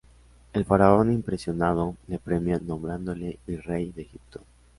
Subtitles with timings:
[0.53, 4.41] El Faraón impresionado le premia nombrándole virrey de Egipto.